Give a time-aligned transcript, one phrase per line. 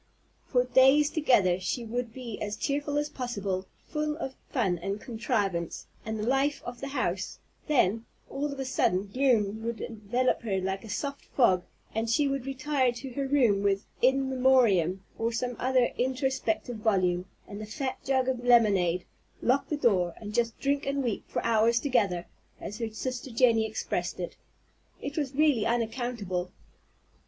[0.47, 5.85] For days together she would be as cheerful as possible, full of fun and contrivance,
[6.03, 10.59] and the life of the house; then, all of a sudden, gloom would envelop her
[10.59, 15.31] like a soft fog, and she would retire to her room with "In Memoriam," or
[15.31, 19.05] some other introspective volume, and the fat jug of lemonade,
[19.39, 22.25] lock the door, and just "drink and weep for hours together,"
[22.59, 24.35] as her sister Jenny expressed it.
[24.99, 26.51] It was really unaccountable.